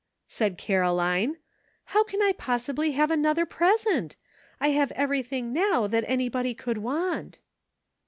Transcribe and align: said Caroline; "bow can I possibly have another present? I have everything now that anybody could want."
said 0.27 0.57
Caroline; 0.57 1.37
"bow 1.93 2.01
can 2.03 2.23
I 2.23 2.31
possibly 2.31 2.93
have 2.93 3.11
another 3.11 3.45
present? 3.45 4.15
I 4.59 4.69
have 4.69 4.91
everything 4.93 5.53
now 5.53 5.85
that 5.85 6.05
anybody 6.07 6.55
could 6.55 6.79
want." 6.79 7.37